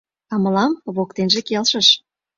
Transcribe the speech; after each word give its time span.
—А 0.33 0.35
мылам 0.43 0.73
воктенже 0.95 1.39
келшыш. 1.47 1.87